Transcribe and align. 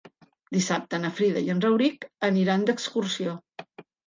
Dissabte 0.55 0.99
na 1.03 1.11
Frida 1.19 1.43
i 1.49 1.51
en 1.55 1.61
Rauric 1.67 2.09
aniran 2.29 2.65
d'excursió. 2.71 3.37